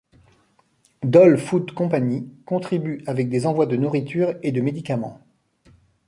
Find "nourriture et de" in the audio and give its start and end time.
3.75-4.59